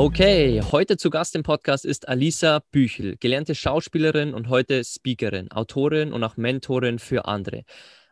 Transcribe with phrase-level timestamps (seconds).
[0.00, 6.12] Okay, heute zu Gast im Podcast ist Alisa Büchel, gelernte Schauspielerin und heute Speakerin, Autorin
[6.12, 7.64] und auch Mentorin für andere.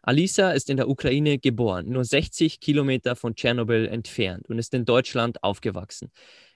[0.03, 4.85] Alisa ist in der Ukraine geboren, nur 60 Kilometer von Tschernobyl entfernt und ist in
[4.85, 6.11] Deutschland aufgewachsen.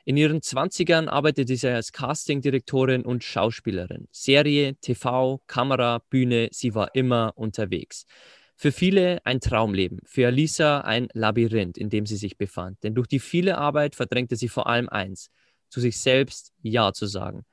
[0.04, 4.08] In ihren 20ern arbeitete sie als Castingdirektorin und Schauspielerin.
[4.10, 8.04] Serie, TV, Kamera, Bühne, sie war immer unterwegs.
[8.62, 12.82] Für viele ein Traumleben, für Alisa ein Labyrinth, in dem sie sich befand.
[12.82, 15.30] Denn durch die viele Arbeit verdrängte sie vor allem eins,
[15.70, 17.46] zu sich selbst Ja zu sagen.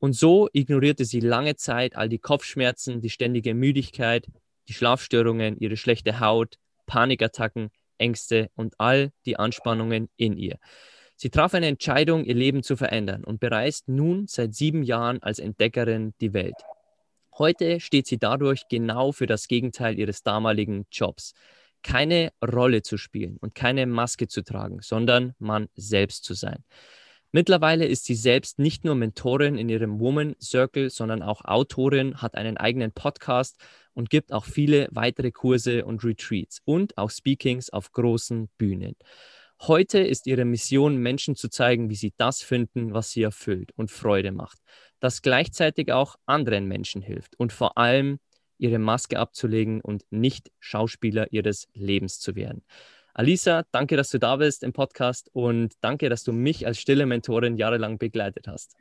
[0.00, 4.26] Und so ignorierte sie lange Zeit all die Kopfschmerzen, die ständige Müdigkeit,
[4.66, 6.56] die Schlafstörungen, ihre schlechte Haut,
[6.86, 10.58] Panikattacken, Ängste und all die Anspannungen in ihr.
[11.14, 15.38] Sie traf eine Entscheidung, ihr Leben zu verändern und bereist nun seit sieben Jahren als
[15.38, 16.56] Entdeckerin die Welt.
[17.38, 21.34] Heute steht sie dadurch genau für das Gegenteil ihres damaligen Jobs.
[21.82, 26.64] Keine Rolle zu spielen und keine Maske zu tragen, sondern man selbst zu sein.
[27.30, 32.34] Mittlerweile ist sie selbst nicht nur Mentorin in ihrem Woman Circle, sondern auch Autorin, hat
[32.34, 33.58] einen eigenen Podcast
[33.94, 38.96] und gibt auch viele weitere Kurse und Retreats und auch Speakings auf großen Bühnen.
[39.62, 43.90] Heute ist ihre Mission, Menschen zu zeigen, wie sie das finden, was sie erfüllt und
[43.90, 44.58] Freude macht
[45.00, 48.18] das gleichzeitig auch anderen Menschen hilft und vor allem
[48.58, 52.64] ihre Maske abzulegen und nicht Schauspieler ihres Lebens zu werden.
[53.14, 57.06] Alisa, danke, dass du da bist im Podcast und danke, dass du mich als stille
[57.06, 58.76] Mentorin jahrelang begleitet hast.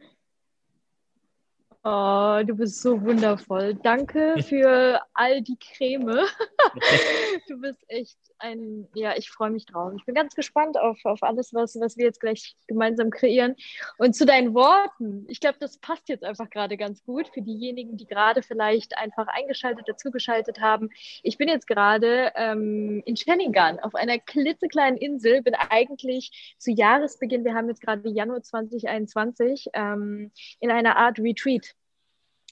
[1.90, 3.74] Oh, du bist so wundervoll.
[3.76, 6.20] Danke für all die Creme.
[7.48, 9.94] du bist echt ein, ja, ich freue mich drauf.
[9.96, 13.56] Ich bin ganz gespannt auf, auf alles, was, was wir jetzt gleich gemeinsam kreieren.
[13.98, 17.96] Und zu deinen Worten, ich glaube, das passt jetzt einfach gerade ganz gut für diejenigen,
[17.96, 20.90] die gerade vielleicht einfach eingeschaltet, dazugeschaltet haben.
[21.24, 27.46] Ich bin jetzt gerade ähm, in Scheningan auf einer klitzekleinen Insel, bin eigentlich zu Jahresbeginn,
[27.46, 31.77] wir haben jetzt gerade Januar 2021, ähm, in einer Art Retreat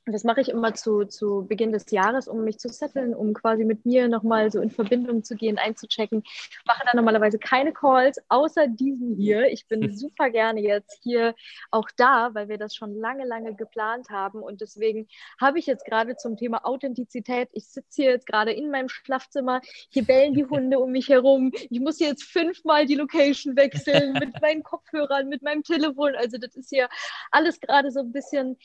[0.06, 3.66] das mache ich immer zu, zu Beginn des Jahres, um mich zu setteln, um quasi
[3.66, 6.24] mit mir nochmal so in Verbindung zu gehen, einzuchecken.
[6.66, 9.48] Mache dann normalerweise keine Calls, außer diesen hier.
[9.48, 11.34] Ich bin super gerne jetzt hier
[11.72, 14.44] auch da, weil wir das schon lange, lange geplant haben.
[14.44, 15.08] Und deswegen
[15.42, 19.62] habe ich jetzt gerade zum Thema Authentizität, ich sitze hier jetzt gerade in meinem Schlafzimmer,
[19.90, 21.52] hier bellen die Hunde um mich herum.
[21.70, 26.14] Ich muss jetzt fünfmal die Location wechseln mit meinen Kopfhörern, mit meinem Telefon.
[26.16, 26.90] Also das ist hier
[27.32, 28.58] alles gerade so ein bisschen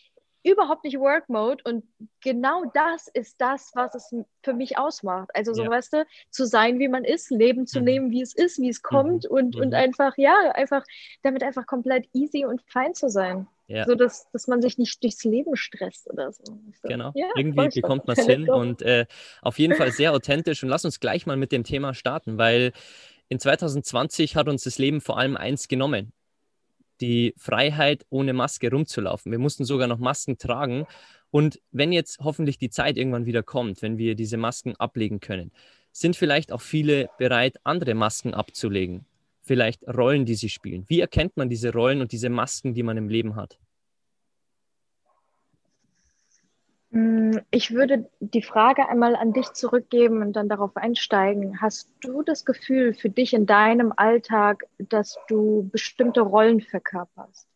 [0.42, 1.84] überhaupt nicht Work Mode und
[2.22, 5.30] genau das ist das, was es für mich ausmacht.
[5.34, 5.70] Also so, ja.
[5.70, 7.84] weißt du, zu sein, wie man ist, Leben zu mhm.
[7.84, 9.36] nehmen, wie es ist, wie es kommt mhm.
[9.36, 9.62] und, mhm.
[9.62, 10.84] und einfach, ja, einfach
[11.22, 13.46] damit einfach komplett easy und fein zu sein.
[13.66, 13.84] Ja.
[13.86, 16.42] So dass, dass man sich nicht durchs Leben stresst oder so.
[16.82, 19.06] Genau, ja, irgendwie bekommt man es hin und äh,
[19.42, 20.64] auf jeden Fall sehr authentisch.
[20.64, 22.72] Und lass uns gleich mal mit dem Thema starten, weil
[23.28, 26.12] in 2020 hat uns das Leben vor allem eins genommen
[27.00, 29.32] die Freiheit, ohne Maske rumzulaufen.
[29.32, 30.86] Wir mussten sogar noch Masken tragen.
[31.30, 35.52] Und wenn jetzt hoffentlich die Zeit irgendwann wieder kommt, wenn wir diese Masken ablegen können,
[35.92, 39.06] sind vielleicht auch viele bereit, andere Masken abzulegen.
[39.42, 40.84] Vielleicht Rollen, die sie spielen.
[40.88, 43.58] Wie erkennt man diese Rollen und diese Masken, die man im Leben hat?
[47.52, 51.60] Ich würde die Frage einmal an dich zurückgeben und dann darauf einsteigen.
[51.60, 57.46] Hast du das Gefühl für dich in deinem Alltag, dass du bestimmte Rollen verkörperst?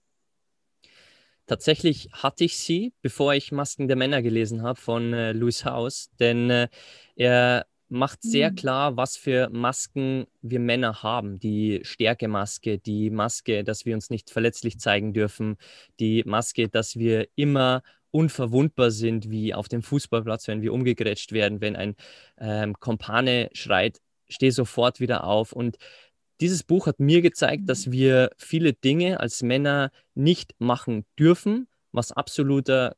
[1.46, 6.10] Tatsächlich hatte ich sie, bevor ich Masken der Männer gelesen habe von äh, Louis House,
[6.18, 6.68] denn äh,
[7.16, 8.54] er macht sehr mhm.
[8.54, 11.38] klar, was für Masken wir Männer haben.
[11.38, 15.56] Die Stärkemaske, die Maske, dass wir uns nicht verletzlich zeigen dürfen,
[16.00, 17.82] die Maske, dass wir immer
[18.14, 21.96] unverwundbar sind wie auf dem Fußballplatz, wenn wir umgegrätscht werden, wenn ein
[22.38, 25.52] ähm, Kompane schreit, steh sofort wieder auf.
[25.52, 25.78] Und
[26.40, 32.12] dieses Buch hat mir gezeigt, dass wir viele Dinge als Männer nicht machen dürfen, was
[32.12, 32.94] absoluter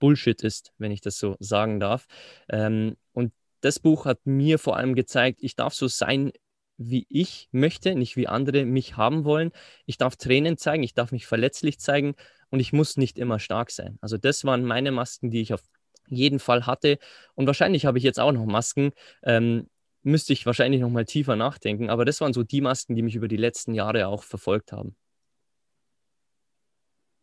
[0.00, 2.08] Bullshit ist, wenn ich das so sagen darf.
[2.48, 6.32] Ähm, und das Buch hat mir vor allem gezeigt, ich darf so sein,
[6.78, 9.52] wie ich möchte, nicht wie andere mich haben wollen.
[9.86, 12.16] Ich darf Tränen zeigen, ich darf mich verletzlich zeigen
[12.50, 13.98] und ich muss nicht immer stark sein.
[14.00, 15.62] Also das waren meine Masken, die ich auf
[16.08, 16.98] jeden Fall hatte.
[17.34, 18.92] Und wahrscheinlich habe ich jetzt auch noch Masken.
[19.22, 19.68] Ähm,
[20.02, 21.90] müsste ich wahrscheinlich noch mal tiefer nachdenken.
[21.90, 24.96] Aber das waren so die Masken, die mich über die letzten Jahre auch verfolgt haben.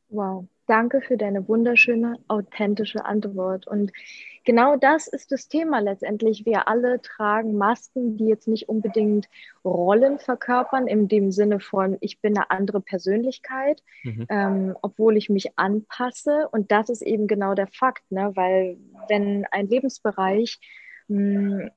[0.09, 3.67] Wow, danke für deine wunderschöne, authentische Antwort.
[3.67, 3.91] Und
[4.45, 6.45] genau das ist das Thema letztendlich.
[6.45, 9.27] Wir alle tragen Masken, die jetzt nicht unbedingt
[9.65, 14.25] Rollen verkörpern, in dem Sinne von, ich bin eine andere Persönlichkeit, mhm.
[14.29, 16.47] ähm, obwohl ich mich anpasse.
[16.51, 18.31] Und das ist eben genau der Fakt, ne?
[18.35, 18.77] weil
[19.09, 20.59] wenn ein Lebensbereich
[21.07, 21.71] hm,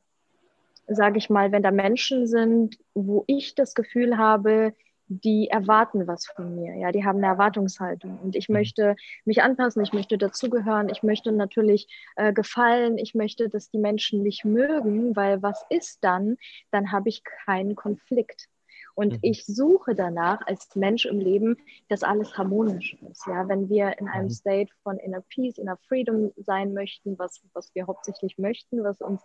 [0.90, 4.74] sage ich mal, wenn da Menschen sind, wo ich das Gefühl habe,
[5.10, 6.76] die erwarten was von mir.
[6.76, 8.54] Ja, die haben eine Erwartungshaltung und ich mhm.
[8.54, 13.78] möchte mich anpassen, ich möchte dazugehören, ich möchte natürlich äh, gefallen, ich möchte, dass die
[13.78, 16.36] Menschen mich mögen, weil was ist dann?
[16.70, 18.48] Dann habe ich keinen Konflikt.
[18.94, 19.18] Und mhm.
[19.22, 21.56] ich suche danach als Mensch im Leben,
[21.88, 23.26] dass alles harmonisch ist.
[23.26, 24.30] Ja, wenn wir in einem mhm.
[24.30, 29.22] State von Inner Peace, Inner Freedom sein möchten, was, was wir hauptsächlich möchten, was uns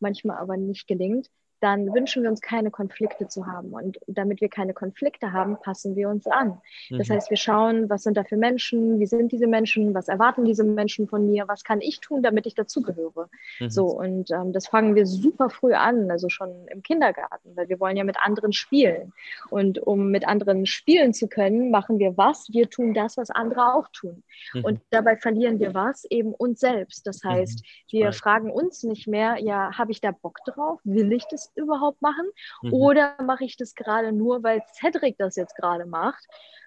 [0.00, 1.28] manchmal aber nicht gelingt,
[1.60, 3.70] dann wünschen wir uns keine Konflikte zu haben.
[3.72, 6.60] Und damit wir keine Konflikte haben, passen wir uns an.
[6.90, 7.14] Das mhm.
[7.14, 10.64] heißt, wir schauen, was sind da für Menschen, wie sind diese Menschen, was erwarten diese
[10.64, 13.28] Menschen von mir, was kann ich tun, damit ich dazugehöre.
[13.60, 13.70] Mhm.
[13.70, 17.80] So, und ähm, das fangen wir super früh an, also schon im Kindergarten, weil wir
[17.80, 19.12] wollen ja mit anderen spielen.
[19.50, 22.48] Und um mit anderen spielen zu können, machen wir was?
[22.52, 24.22] Wir tun das, was andere auch tun.
[24.54, 24.64] Mhm.
[24.64, 26.04] Und dabei verlieren wir was?
[26.04, 27.06] Eben uns selbst.
[27.06, 27.30] Das mhm.
[27.30, 30.80] heißt, wir fragen uns nicht mehr, ja, habe ich da Bock drauf?
[30.84, 32.28] Will ich das überhaupt machen?
[32.62, 32.72] Mhm.
[32.72, 36.24] Oder mache ich das gerade nur, weil Cedric das jetzt gerade macht?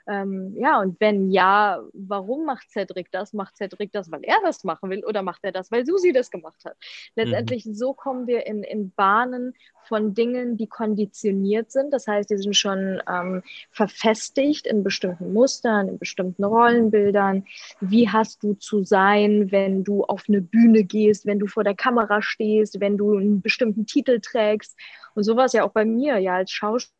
[0.07, 3.33] Ähm, ja, und wenn ja, warum macht Cedric das?
[3.33, 6.31] Macht Cedric das, weil er das machen will oder macht er das, weil Susi das
[6.31, 6.75] gemacht hat?
[7.15, 7.73] Letztendlich mhm.
[7.75, 9.53] so kommen wir in, in Bahnen
[9.87, 11.91] von Dingen, die konditioniert sind.
[11.91, 17.45] Das heißt, die sind schon ähm, verfestigt in bestimmten Mustern, in bestimmten Rollenbildern.
[17.79, 21.75] Wie hast du zu sein, wenn du auf eine Bühne gehst, wenn du vor der
[21.75, 24.77] Kamera stehst, wenn du einen bestimmten Titel trägst?
[25.15, 26.95] Und so war es ja auch bei mir, ja, als Schauspieler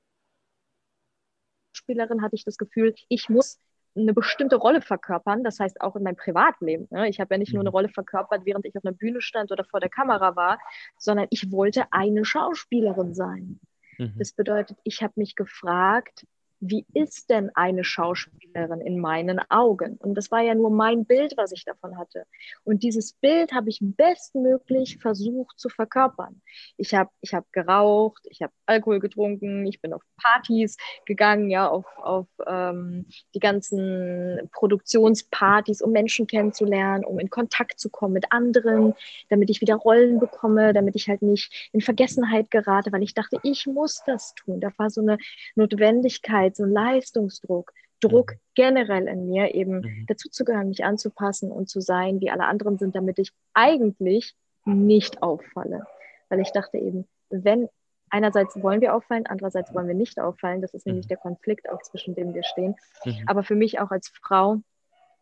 [1.74, 3.60] Schauspielerin hatte ich das Gefühl, ich muss
[3.96, 6.88] eine bestimmte Rolle verkörpern, das heißt auch in meinem Privatleben.
[6.92, 7.10] Ne?
[7.10, 7.76] Ich habe ja nicht nur eine mhm.
[7.76, 10.60] Rolle verkörpert, während ich auf einer Bühne stand oder vor der Kamera war,
[10.98, 13.60] sondern ich wollte eine Schauspielerin sein.
[13.98, 14.14] Mhm.
[14.18, 16.26] Das bedeutet, ich habe mich gefragt,
[16.62, 19.98] wie ist denn eine Schauspielerin in meinen Augen?
[19.98, 22.26] Und das war ja nur mein Bild, was ich davon hatte.
[22.64, 26.42] Und dieses Bild habe ich bestmöglich versucht zu verkörpern.
[26.78, 31.68] Ich habe ich hab geraucht, ich habe Alkohol getrunken, ich bin auf Partys gegangen, ja,
[31.68, 38.32] auf, auf ähm, die ganzen Produktionspartys, um Menschen kennenzulernen, um in Kontakt zu kommen mit
[38.32, 38.94] anderen,
[39.30, 43.40] damit ich wieder Rollen bekomme, damit ich halt nicht in Vergessenheit gerate, weil ich dachte,
[43.42, 44.60] ich muss das tun.
[44.60, 45.18] Da war so eine
[45.56, 48.40] Notwendigkeit, Arbeit, so Leistungsdruck, Druck mhm.
[48.56, 50.06] generell in mir, eben mhm.
[50.08, 55.86] dazuzugehören, mich anzupassen und zu sein, wie alle anderen sind, damit ich eigentlich nicht auffalle.
[56.30, 57.68] Weil ich dachte eben, wenn
[58.10, 61.10] einerseits wollen wir auffallen, andererseits wollen wir nicht auffallen, das ist nämlich mhm.
[61.10, 62.76] der Konflikt auch zwischen dem wir stehen.
[63.06, 63.24] Mhm.
[63.28, 64.58] Aber für mich auch als Frau,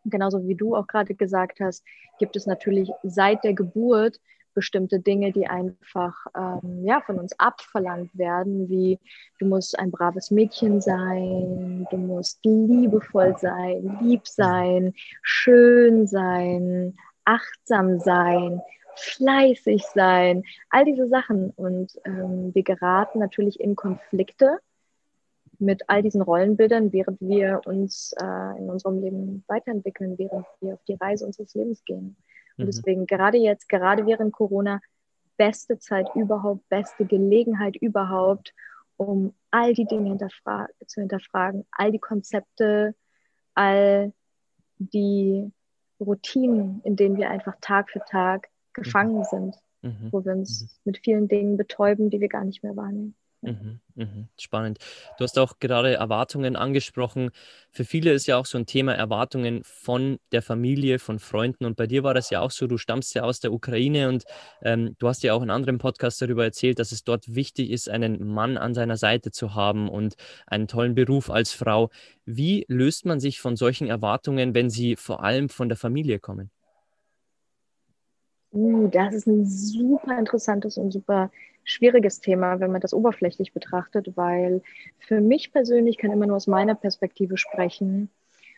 [0.04, 1.84] genauso wie du auch gerade gesagt hast,
[2.18, 4.18] gibt es natürlich seit der Geburt
[4.54, 8.98] bestimmte Dinge, die einfach ähm, ja, von uns abverlangt werden, wie
[9.38, 17.98] du musst ein braves Mädchen sein, du musst liebevoll sein, lieb sein, schön sein, achtsam
[18.00, 18.60] sein,
[18.96, 21.50] fleißig sein, all diese Sachen.
[21.50, 24.58] Und ähm, wir geraten natürlich in Konflikte
[25.58, 30.84] mit all diesen Rollenbildern, während wir uns äh, in unserem Leben weiterentwickeln, während wir auf
[30.84, 32.16] die Reise unseres Lebens gehen.
[32.60, 32.70] Und mhm.
[32.70, 34.80] deswegen gerade jetzt, gerade während Corona,
[35.36, 38.52] beste Zeit überhaupt, beste Gelegenheit überhaupt,
[38.96, 42.94] um all die Dinge hinterfra zu hinterfragen, all die Konzepte,
[43.54, 44.12] all
[44.78, 45.50] die
[45.98, 49.24] Routinen, in denen wir einfach Tag für Tag gefangen mhm.
[49.24, 50.08] sind, mhm.
[50.10, 50.68] wo wir uns mhm.
[50.84, 53.14] mit vielen Dingen betäuben, die wir gar nicht mehr wahrnehmen.
[53.42, 54.78] Mhm, mhm, spannend.
[55.16, 57.30] Du hast auch gerade Erwartungen angesprochen.
[57.70, 61.64] Für viele ist ja auch so ein Thema Erwartungen von der Familie, von Freunden.
[61.64, 64.24] Und bei dir war das ja auch so, du stammst ja aus der Ukraine und
[64.60, 67.88] ähm, du hast ja auch in anderen Podcasts darüber erzählt, dass es dort wichtig ist,
[67.88, 70.16] einen Mann an seiner Seite zu haben und
[70.46, 71.88] einen tollen Beruf als Frau.
[72.26, 76.50] Wie löst man sich von solchen Erwartungen, wenn sie vor allem von der Familie kommen?
[78.52, 81.30] Uh, das ist ein super interessantes und super
[81.64, 84.62] schwieriges Thema, wenn man das oberflächlich betrachtet, weil
[84.98, 88.10] für mich persönlich kann immer nur aus meiner Perspektive sprechen,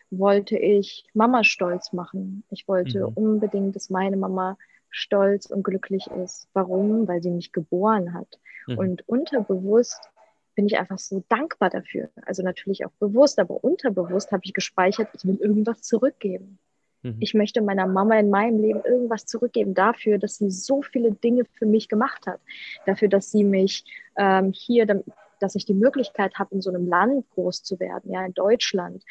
[0.09, 2.43] wollte ich Mama stolz machen.
[2.49, 3.13] Ich wollte mhm.
[3.15, 4.57] unbedingt, dass meine Mama
[4.89, 6.47] stolz und glücklich ist.
[6.53, 7.07] Warum?
[7.07, 8.39] Weil sie mich geboren hat.
[8.67, 8.77] Mhm.
[8.77, 10.09] Und unterbewusst
[10.55, 12.09] bin ich einfach so dankbar dafür.
[12.25, 16.59] Also natürlich auch bewusst, aber unterbewusst habe ich gespeichert, ich will irgendwas zurückgeben.
[17.03, 17.17] Mhm.
[17.19, 21.45] Ich möchte meiner Mama in meinem Leben irgendwas zurückgeben dafür, dass sie so viele Dinge
[21.45, 22.39] für mich gemacht hat.
[22.85, 23.85] Dafür, dass sie mich
[24.17, 25.03] ähm, hier,
[25.39, 29.03] dass ich die Möglichkeit habe, in so einem Land groß zu werden, ja, in Deutschland,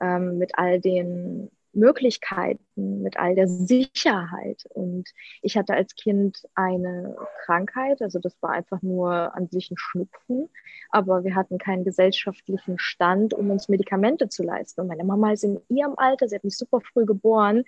[0.00, 4.64] ähm, mit all den Möglichkeiten, mit all der Sicherheit.
[4.70, 5.08] Und
[5.42, 10.48] ich hatte als Kind eine Krankheit, also das war einfach nur an sich ein Schnupfen,
[10.90, 14.80] aber wir hatten keinen gesellschaftlichen Stand, um uns Medikamente zu leisten.
[14.80, 17.64] Und meine Mama ist in ihrem Alter, sie hat mich super früh geboren,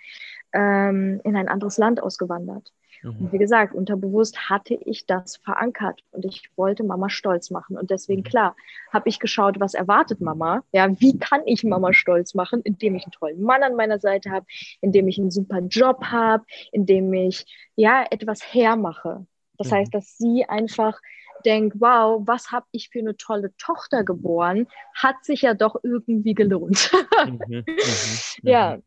[0.52, 2.73] ähm, in ein anderes Land ausgewandert.
[3.02, 3.16] Mhm.
[3.18, 7.76] Und wie gesagt, unterbewusst hatte ich das verankert und ich wollte Mama stolz machen.
[7.76, 8.26] Und deswegen, mhm.
[8.26, 8.56] klar,
[8.92, 10.62] habe ich geschaut, was erwartet Mama?
[10.73, 12.62] Ja, wie kann ich Mama stolz machen?
[12.62, 14.47] Indem ich einen tollen Mann an meiner Seite habe,
[14.80, 19.26] indem ich einen super Job habe, indem ich ja etwas hermache.
[19.59, 19.75] Das mhm.
[19.76, 21.00] heißt, dass sie einfach
[21.44, 26.35] denkt, wow, was habe ich für eine tolle Tochter geboren, hat sich ja doch irgendwie
[26.35, 26.90] gelohnt.
[27.26, 28.78] Mhm, mhm, mhm, ja.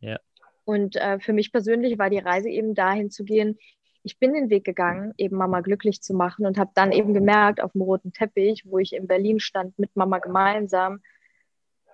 [0.00, 0.18] ja.
[0.64, 3.58] Und äh, für mich persönlich war die Reise eben dahin zu gehen,
[4.04, 7.62] ich bin den Weg gegangen, eben Mama glücklich zu machen und habe dann eben gemerkt
[7.62, 11.00] auf dem roten Teppich, wo ich in Berlin stand mit Mama gemeinsam,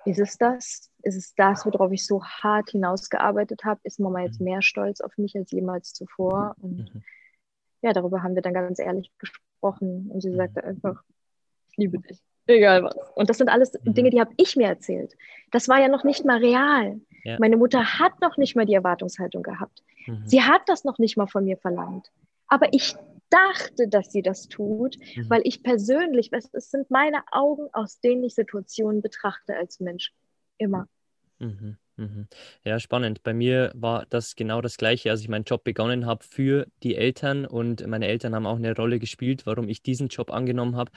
[0.04, 0.90] ist es das?
[1.02, 3.80] Ist es das, worauf ich so hart hinausgearbeitet habe?
[3.84, 4.46] Ist Mama jetzt mhm.
[4.46, 6.54] mehr stolz auf mich als jemals zuvor?
[6.60, 7.02] Und mhm.
[7.82, 10.10] ja, darüber haben wir dann ganz ehrlich gesprochen.
[10.10, 11.02] Und sie sagte einfach,
[11.70, 12.22] ich liebe dich.
[12.48, 12.96] Egal was.
[13.14, 13.94] Und das sind alles mhm.
[13.94, 15.14] Dinge, die habe ich mir erzählt.
[15.50, 16.98] Das war ja noch nicht mal real.
[17.24, 17.36] Ja.
[17.38, 19.82] Meine Mutter hat noch nicht mal die Erwartungshaltung gehabt.
[20.06, 20.22] Mhm.
[20.24, 22.10] Sie hat das noch nicht mal von mir verlangt.
[22.46, 22.96] Aber ich
[23.28, 25.28] dachte, dass sie das tut, mhm.
[25.28, 30.12] weil ich persönlich, es sind meine Augen, aus denen ich Situationen betrachte als Mensch.
[30.56, 30.88] Immer.
[31.38, 31.76] Mhm.
[31.96, 32.28] mhm.
[32.64, 33.22] Ja, spannend.
[33.22, 36.96] Bei mir war das genau das Gleiche, als ich meinen Job begonnen habe für die
[36.96, 40.90] Eltern und meine Eltern haben auch eine Rolle gespielt, warum ich diesen Job angenommen habe.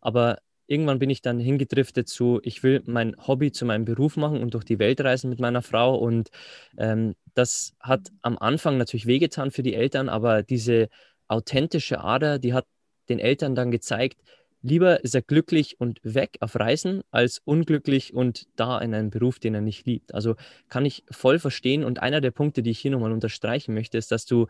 [0.00, 0.38] Aber
[0.72, 4.54] irgendwann bin ich dann hingedriftet zu, ich will mein Hobby zu meinem Beruf machen und
[4.54, 5.94] durch die Welt reisen mit meiner Frau.
[5.96, 6.30] Und
[6.78, 10.88] ähm, das hat am Anfang natürlich wehgetan für die Eltern, aber diese
[11.28, 12.66] authentische Ader, die hat
[13.10, 14.22] den Eltern dann gezeigt,
[14.62, 19.38] lieber ist er glücklich und weg auf Reisen, als unglücklich und da in einem Beruf,
[19.38, 20.14] den er nicht liebt.
[20.14, 20.36] Also
[20.68, 21.84] kann ich voll verstehen.
[21.84, 24.46] Und einer der Punkte, die ich hier nochmal unterstreichen möchte, ist, dass du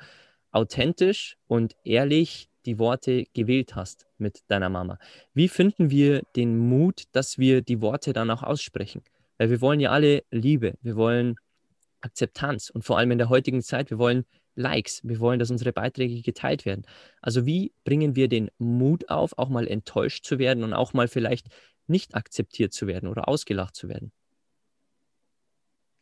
[0.53, 4.99] authentisch und ehrlich die Worte gewählt hast mit deiner Mama.
[5.35, 9.03] Wie finden wir den Mut, dass wir die Worte dann auch aussprechen?
[9.39, 11.37] Weil wir wollen ja alle Liebe, wir wollen
[12.01, 15.73] Akzeptanz und vor allem in der heutigen Zeit, wir wollen Likes, wir wollen, dass unsere
[15.73, 16.85] Beiträge geteilt werden.
[17.21, 21.09] Also wie bringen wir den Mut auf, auch mal enttäuscht zu werden und auch mal
[21.09, 21.49] vielleicht
[21.87, 24.13] nicht akzeptiert zu werden oder ausgelacht zu werden?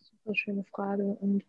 [0.01, 1.05] Super schöne Frage.
[1.05, 1.45] Und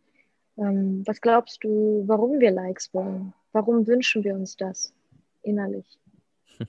[0.58, 3.34] ähm, was glaubst du, warum wir Likes wollen?
[3.52, 4.94] Warum wünschen wir uns das?
[5.44, 5.86] Innerlich?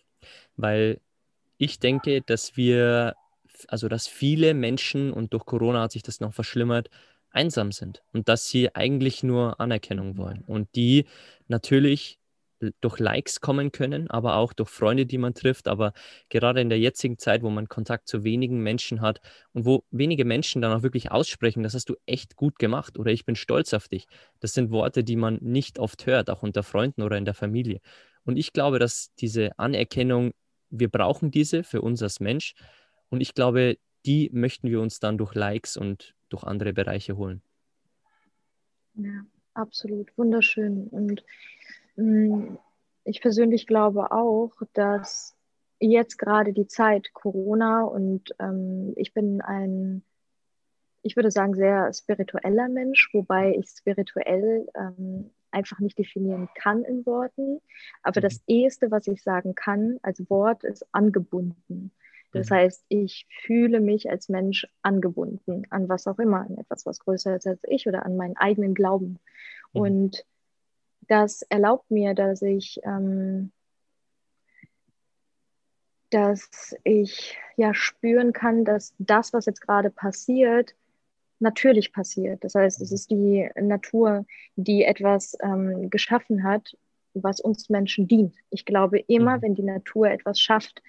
[0.57, 1.01] Weil
[1.59, 3.15] ich denke, dass wir,
[3.69, 6.91] also dass viele Menschen, und durch Corona hat sich das noch verschlimmert,
[7.31, 11.07] einsam sind und dass sie eigentlich nur Anerkennung wollen und die
[11.49, 12.19] natürlich
[12.81, 15.69] durch Likes kommen können, aber auch durch Freunde, die man trifft.
[15.69, 15.93] Aber
[16.29, 19.21] gerade in der jetzigen Zeit, wo man Kontakt zu wenigen Menschen hat
[19.53, 23.11] und wo wenige Menschen dann auch wirklich aussprechen, das hast du echt gut gemacht oder
[23.11, 24.07] ich bin stolz auf dich.
[24.41, 27.81] Das sind Worte, die man nicht oft hört, auch unter Freunden oder in der Familie.
[28.25, 30.33] Und ich glaube, dass diese Anerkennung,
[30.71, 32.55] wir brauchen diese für uns als Mensch.
[33.11, 37.43] Und ich glaube, die möchten wir uns dann durch Likes und durch andere Bereiche holen.
[38.95, 39.25] Ja,
[39.55, 40.17] absolut.
[40.17, 40.89] Wunderschön.
[40.89, 41.25] Und
[41.97, 42.59] mh, mm,
[43.05, 45.37] ich persönlich glaube auch, dass
[45.81, 50.03] jetzt gerade die Zeit Corona und ähm, ich bin ein,
[51.03, 57.05] ich würde sagen, sehr spiritueller Mensch, wobei ich spirituell ähm, einfach nicht definieren kann in
[57.07, 57.61] Worten.
[58.03, 58.23] Aber mhm.
[58.23, 61.93] das Eheste, was ich sagen kann als Wort, ist angebunden.
[62.33, 62.55] Das mhm.
[62.55, 67.37] heißt, ich fühle mich als Mensch angebunden an was auch immer, an etwas, was größer
[67.37, 69.19] ist als ich oder an meinen eigenen Glauben.
[69.73, 69.81] Mhm.
[69.81, 70.27] Und
[71.09, 73.53] das erlaubt mir, dass ich, ähm,
[76.11, 80.75] dass ich ja spüren kann, dass das, was jetzt gerade passiert,
[81.43, 82.43] natürlich passiert.
[82.45, 84.25] Das heißt, es ist die Natur,
[84.57, 86.77] die etwas ähm, geschaffen hat,
[87.15, 88.35] was uns Menschen dient.
[88.51, 89.43] Ich glaube immer, mhm.
[89.43, 90.83] wenn die Natur etwas schafft,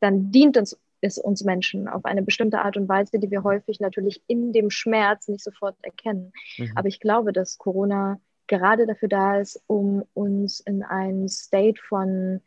[0.00, 3.80] dann dient es, es uns Menschen auf eine bestimmte Art und Weise, die wir häufig
[3.80, 6.32] natürlich in dem Schmerz nicht sofort erkennen.
[6.58, 6.72] Mhm.
[6.76, 12.40] Aber ich glaube, dass Corona gerade dafür da ist, um uns in einen State von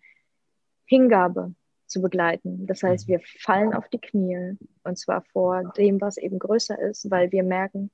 [0.86, 1.54] Hingabe
[1.88, 2.68] zu begleiten.
[2.68, 3.14] Das heißt, mhm.
[3.14, 7.44] wir fallen auf die Knie und zwar vor dem, was eben größer ist, weil wir
[7.44, 7.92] merken,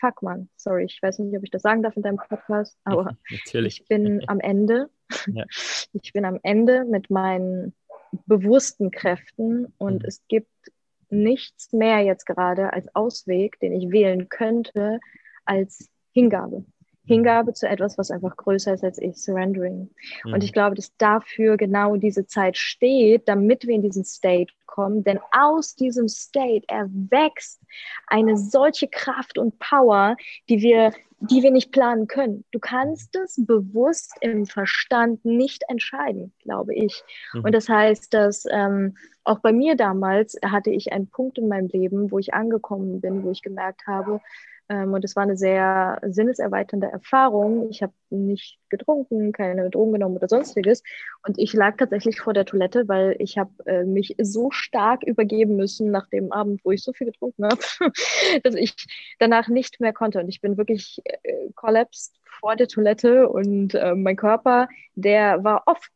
[0.00, 3.16] fuck man, sorry, ich weiß nicht, ob ich das sagen darf in deinem Podcast, aber
[3.30, 3.80] Natürlich.
[3.80, 4.90] ich bin am Ende.
[5.26, 5.44] Ja.
[5.92, 7.74] Ich bin am Ende mit meinen
[8.26, 10.08] bewussten Kräften und mhm.
[10.08, 10.50] es gibt
[11.08, 14.98] nichts mehr jetzt gerade als Ausweg, den ich wählen könnte,
[15.44, 16.64] als Hingabe.
[17.06, 19.90] Hingabe zu etwas, was einfach größer ist als ich, Surrendering.
[20.24, 20.32] Mhm.
[20.32, 25.04] Und ich glaube, dass dafür genau diese Zeit steht, damit wir in diesen State kommen.
[25.04, 27.60] Denn aus diesem State erwächst
[28.06, 30.16] eine solche Kraft und Power,
[30.48, 32.44] die wir, die wir nicht planen können.
[32.50, 37.02] Du kannst es bewusst im Verstand nicht entscheiden, glaube ich.
[37.34, 37.44] Mhm.
[37.44, 41.68] Und das heißt, dass ähm, auch bei mir damals hatte ich einen Punkt in meinem
[41.68, 44.20] Leben, wo ich angekommen bin, wo ich gemerkt habe,
[44.68, 47.68] und es war eine sehr sinneserweiternde Erfahrung.
[47.70, 50.82] Ich habe nicht getrunken, keine Drogen genommen oder sonstiges.
[51.26, 55.56] Und ich lag tatsächlich vor der Toilette, weil ich habe äh, mich so stark übergeben
[55.56, 57.60] müssen nach dem Abend, wo ich so viel getrunken habe,
[58.42, 58.74] dass ich
[59.18, 60.20] danach nicht mehr konnte.
[60.20, 61.50] Und ich bin wirklich äh,
[62.40, 65.88] vor der Toilette und äh, mein Körper, der war off.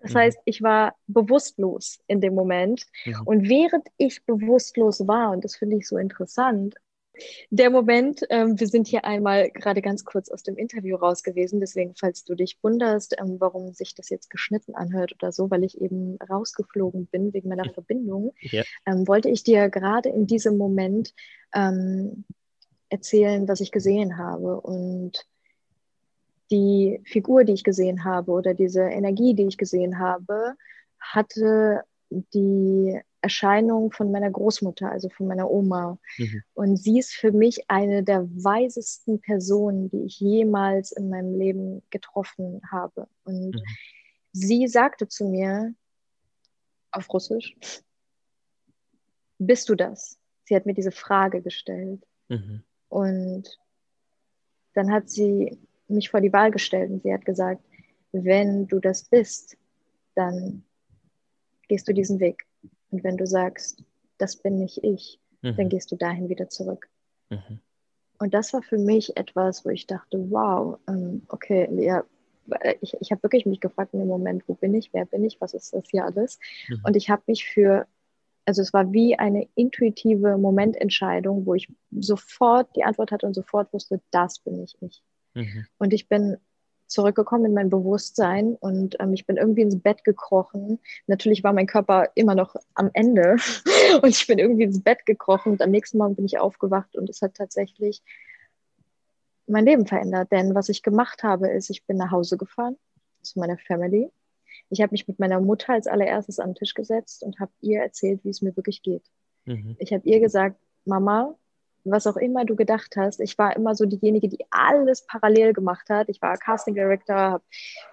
[0.00, 0.18] Das mhm.
[0.18, 2.86] heißt, ich war bewusstlos in dem Moment.
[3.04, 3.20] Ja.
[3.24, 6.76] Und während ich bewusstlos war, und das finde ich so interessant,
[7.50, 11.60] der Moment, ähm, wir sind hier einmal gerade ganz kurz aus dem Interview raus gewesen,
[11.60, 15.64] deswegen, falls du dich wunderst, ähm, warum sich das jetzt geschnitten anhört oder so, weil
[15.64, 18.62] ich eben rausgeflogen bin wegen meiner Verbindung, ja.
[18.86, 21.14] ähm, wollte ich dir gerade in diesem Moment
[21.54, 22.24] ähm,
[22.88, 24.60] erzählen, was ich gesehen habe.
[24.60, 25.26] Und
[26.50, 30.54] die Figur, die ich gesehen habe oder diese Energie, die ich gesehen habe,
[31.00, 35.98] hatte die Erscheinung von meiner Großmutter, also von meiner Oma.
[36.18, 36.42] Mhm.
[36.52, 41.82] Und sie ist für mich eine der weisesten Personen, die ich jemals in meinem Leben
[41.90, 43.08] getroffen habe.
[43.24, 43.62] Und mhm.
[44.32, 45.74] sie sagte zu mir
[46.92, 47.56] auf Russisch,
[49.38, 50.18] bist du das?
[50.44, 52.06] Sie hat mir diese Frage gestellt.
[52.28, 52.62] Mhm.
[52.88, 53.58] Und
[54.74, 57.62] dann hat sie mich vor die Wahl gestellt und sie hat gesagt,
[58.12, 59.56] wenn du das bist,
[60.14, 60.64] dann
[61.68, 62.46] gehst du diesen Weg.
[62.94, 63.82] Und wenn du sagst,
[64.18, 65.56] das bin nicht ich, mhm.
[65.56, 66.88] dann gehst du dahin wieder zurück.
[67.28, 67.58] Mhm.
[68.20, 72.04] Und das war für mich etwas, wo ich dachte, wow, ähm, okay, ja,
[72.80, 75.40] ich, ich habe wirklich mich gefragt in dem Moment, wo bin ich, wer bin ich,
[75.40, 76.38] was ist das hier alles?
[76.68, 76.82] Mhm.
[76.84, 77.84] Und ich habe mich für,
[78.44, 83.72] also es war wie eine intuitive Momententscheidung, wo ich sofort die Antwort hatte und sofort
[83.72, 85.02] wusste, das bin ich ich.
[85.34, 85.66] Mhm.
[85.78, 86.36] Und ich bin
[86.94, 90.78] zurückgekommen in mein Bewusstsein und ähm, ich bin irgendwie ins Bett gekrochen.
[91.06, 93.36] Natürlich war mein Körper immer noch am Ende
[94.02, 97.10] und ich bin irgendwie ins Bett gekrochen und am nächsten Morgen bin ich aufgewacht und
[97.10, 98.02] es hat tatsächlich
[99.46, 100.32] mein Leben verändert.
[100.32, 102.76] Denn was ich gemacht habe, ist, ich bin nach Hause gefahren
[103.22, 104.10] zu meiner Family.
[104.70, 108.24] Ich habe mich mit meiner Mutter als allererstes am Tisch gesetzt und habe ihr erzählt,
[108.24, 109.04] wie es mir wirklich geht.
[109.44, 109.76] Mhm.
[109.78, 111.36] Ich habe ihr gesagt, Mama,
[111.84, 113.20] was auch immer du gedacht hast.
[113.20, 116.08] Ich war immer so diejenige, die alles parallel gemacht hat.
[116.08, 117.44] Ich war Casting Director, habe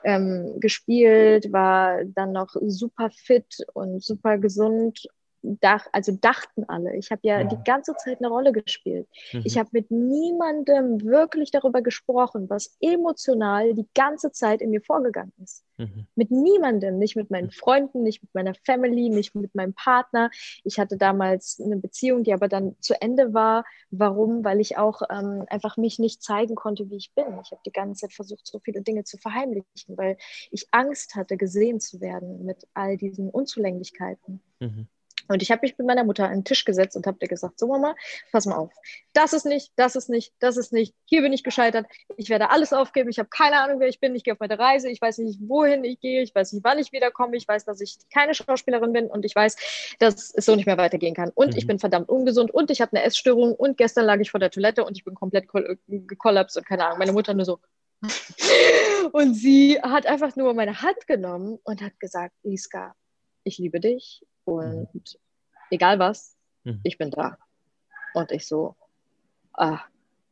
[0.04, 5.08] ähm, gespielt, war dann noch super fit und super gesund
[5.44, 6.96] Dach, also dachten alle.
[6.96, 9.08] Ich habe ja, ja, die ganze Zeit eine Rolle gespielt.
[9.34, 9.42] Mhm.
[9.44, 15.34] Ich habe mit niemandem wirklich darüber gesprochen, was emotional die ganze Zeit in mir vorgegangen
[15.42, 15.64] ist.
[15.82, 16.06] Mhm.
[16.16, 20.30] Mit niemandem, nicht mit meinen Freunden, nicht mit meiner Family, nicht mit meinem Partner.
[20.64, 23.66] Ich hatte damals eine Beziehung, die aber dann zu Ende war.
[23.90, 24.44] Warum?
[24.44, 27.26] Weil ich auch ähm, einfach mich nicht zeigen konnte, wie ich bin.
[27.44, 30.18] Ich habe die ganze Zeit versucht, so viele Dinge zu verheimlichen, weil
[30.52, 34.42] ich Angst hatte, gesehen zu werden mit all diesen Unzulänglichkeiten.
[34.60, 34.88] Mhm.
[35.32, 37.60] Und ich habe mich mit meiner Mutter an den Tisch gesetzt und habe dir gesagt,
[37.60, 37.96] so Mama,
[38.32, 38.72] pass mal auf.
[39.14, 40.94] Das ist nicht, das ist nicht, das ist nicht.
[41.06, 41.86] Hier bin ich gescheitert.
[42.18, 43.10] Ich werde alles aufgeben.
[43.10, 44.16] Ich habe keine Ahnung, wer ich bin.
[44.16, 44.90] Ich gehe auf meine Reise.
[44.90, 46.22] Ich weiß nicht, wohin ich gehe.
[46.22, 47.36] Ich weiß nicht, wann ich wiederkomme.
[47.38, 49.56] Ich weiß, dass ich keine Schauspielerin bin und ich weiß,
[50.00, 51.32] dass es so nicht mehr weitergehen kann.
[51.34, 51.58] Und mhm.
[51.58, 54.52] ich bin verdammt ungesund und ich habe eine Essstörung und gestern lag ich vor der
[54.52, 55.48] Toilette und ich bin komplett
[55.88, 57.00] gekollapst und keine Ahnung.
[57.00, 57.60] Meine Mutter nur so.
[59.12, 62.96] und sie hat einfach nur meine Hand genommen und hat gesagt, Iska,
[63.44, 65.02] ich liebe dich und mhm.
[65.70, 66.80] egal was, mhm.
[66.84, 67.38] ich bin da.
[68.14, 68.76] Und ich so,
[69.54, 69.80] ah,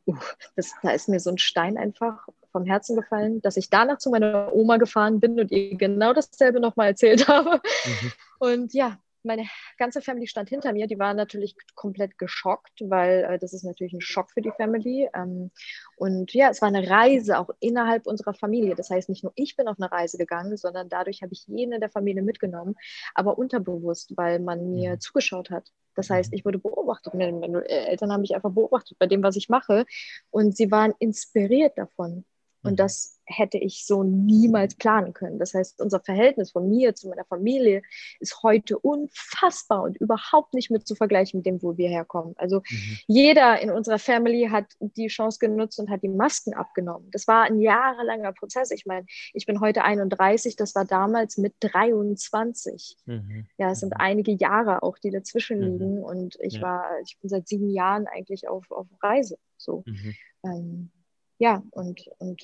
[0.06, 0.16] uh,
[0.56, 4.10] das, da ist mir so ein Stein einfach vom Herzen gefallen, dass ich danach zu
[4.10, 7.60] meiner Oma gefahren bin und ihr genau dasselbe nochmal erzählt habe.
[7.84, 8.12] Mhm.
[8.38, 9.46] Und ja, meine
[9.78, 10.86] ganze Family stand hinter mir.
[10.86, 15.08] Die waren natürlich komplett geschockt, weil äh, das ist natürlich ein Schock für die Family.
[15.14, 15.50] Ähm,
[15.96, 18.74] und ja, es war eine Reise auch innerhalb unserer Familie.
[18.74, 21.80] Das heißt, nicht nur ich bin auf eine Reise gegangen, sondern dadurch habe ich jene
[21.80, 22.76] der Familie mitgenommen,
[23.14, 25.00] aber unterbewusst, weil man mir mhm.
[25.00, 25.70] zugeschaut hat.
[25.94, 26.38] Das heißt, mhm.
[26.38, 27.14] ich wurde beobachtet.
[27.14, 29.84] Meine Eltern haben mich einfach beobachtet bei dem, was ich mache.
[30.30, 32.24] Und sie waren inspiriert davon.
[32.62, 32.76] Und mhm.
[32.76, 35.38] das hätte ich so niemals planen können.
[35.38, 37.82] Das heißt, unser Verhältnis von mir zu meiner Familie
[38.18, 42.34] ist heute unfassbar und überhaupt nicht mit zu vergleichen mit dem, wo wir herkommen.
[42.36, 42.98] Also mhm.
[43.06, 47.08] jeder in unserer Family hat die Chance genutzt und hat die Masken abgenommen.
[47.12, 48.70] Das war ein jahrelanger Prozess.
[48.70, 52.96] Ich meine, ich bin heute 31, das war damals mit 23.
[53.06, 53.46] Mhm.
[53.58, 54.00] Ja, es sind mhm.
[54.00, 55.64] einige Jahre auch, die dazwischen mhm.
[55.64, 56.62] liegen und ich ja.
[56.62, 59.38] war, ich bin seit sieben Jahren eigentlich auf, auf Reise.
[59.56, 59.84] So.
[59.86, 60.14] Mhm.
[60.44, 60.90] Ähm,
[61.38, 62.42] ja, und, und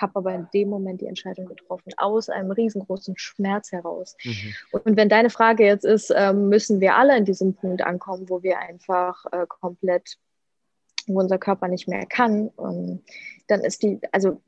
[0.00, 4.16] habe aber in dem Moment die Entscheidung getroffen, aus einem riesengroßen Schmerz heraus.
[4.24, 4.54] Mhm.
[4.72, 8.42] Und wenn deine Frage jetzt ist, ähm, müssen wir alle an diesem Punkt ankommen, wo
[8.42, 10.18] wir einfach äh, komplett,
[11.06, 13.02] wo unser Körper nicht mehr kann, ähm,
[13.46, 14.40] dann ist die, also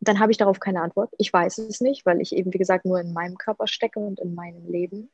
[0.00, 1.10] dann habe ich darauf keine Antwort.
[1.18, 4.20] Ich weiß es nicht, weil ich eben, wie gesagt, nur in meinem Körper stecke und
[4.20, 5.10] in meinem Leben.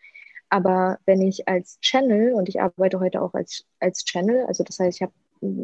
[0.48, 4.78] Aber wenn ich als Channel, und ich arbeite heute auch als, als Channel, also das
[4.78, 5.12] heißt, ich habe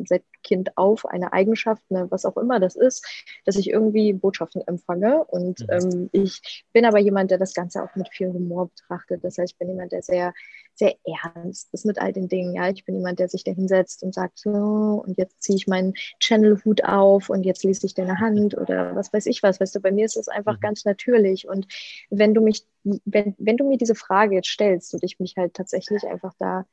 [0.07, 3.07] seit Kind auf eine Eigenschaft, ne, was auch immer das ist,
[3.45, 5.25] dass ich irgendwie Botschaften empfange.
[5.25, 5.67] Und mhm.
[5.71, 9.25] ähm, ich bin aber jemand, der das Ganze auch mit viel Humor betrachtet.
[9.25, 10.35] Das heißt, ich bin jemand, der sehr,
[10.75, 12.55] sehr ernst ist mit all den Dingen.
[12.55, 15.67] Ja, ich bin jemand, der sich da hinsetzt und sagt, so, und jetzt ziehe ich
[15.67, 19.61] meinen Channel-Hut auf und jetzt lese ich deine Hand oder was weiß ich was.
[19.61, 20.61] Weißt du, bei mir ist es einfach mhm.
[20.61, 21.49] ganz natürlich.
[21.49, 21.67] Und
[22.11, 25.55] wenn du mich, wenn, wenn du mir diese Frage jetzt stellst und ich mich halt
[25.55, 26.67] tatsächlich einfach da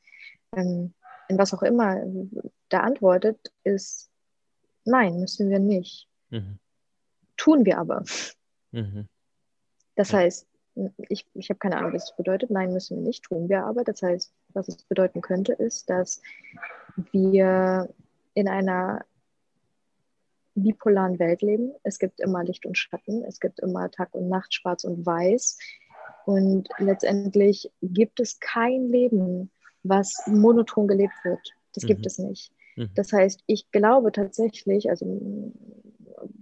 [0.56, 0.94] ähm,
[1.30, 2.02] was auch immer
[2.70, 4.10] da antwortet, ist
[4.84, 6.08] nein, müssen wir nicht.
[6.30, 6.60] Mhm.
[7.38, 8.04] Tun wir aber.
[8.72, 9.08] Mhm.
[9.96, 10.48] Das heißt,
[11.10, 12.50] ich, ich habe keine Ahnung, was das bedeutet.
[12.50, 13.84] Nein, müssen wir nicht, tun wir aber.
[13.84, 16.22] Das heißt, was es bedeuten könnte, ist, dass
[17.12, 17.90] wir
[18.34, 19.06] in einer
[20.56, 21.74] bipolaren Welt leben.
[21.84, 25.58] Es gibt immer Licht und Schatten, es gibt immer Tag und Nacht, schwarz und weiß.
[26.26, 29.52] Und letztendlich gibt es kein Leben,
[29.88, 31.54] was monoton gelebt wird.
[31.74, 31.88] Das mhm.
[31.88, 32.52] gibt es nicht.
[32.76, 32.90] Mhm.
[32.96, 35.52] Das heißt, ich glaube tatsächlich, also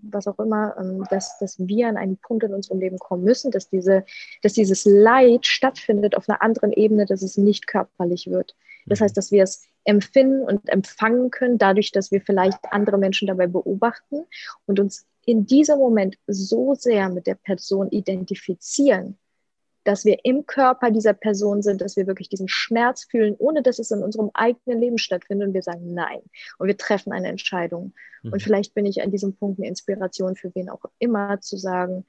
[0.02, 3.52] was auch immer, ähm, dass, dass wir an einen Punkt in unserem Leben kommen müssen,
[3.52, 4.06] dass, diese,
[4.42, 8.56] dass dieses Leid stattfindet auf einer anderen Ebene, dass es nicht körperlich wird.
[8.86, 9.06] Das mhm.
[9.06, 13.48] heißt, dass wir es empfinden und empfangen können, dadurch, dass wir vielleicht andere Menschen dabei
[13.48, 14.26] beobachten
[14.66, 19.18] und uns in diesem Moment so sehr mit der Person identifizieren,
[19.84, 23.80] dass wir im Körper dieser Person sind, dass wir wirklich diesen Schmerz fühlen, ohne dass
[23.80, 26.22] es in unserem eigenen Leben stattfindet und wir sagen Nein.
[26.58, 27.94] Und wir treffen eine Entscheidung.
[28.22, 28.34] Mhm.
[28.34, 32.06] Und vielleicht bin ich an diesem Punkt eine Inspiration für wen auch immer zu sagen,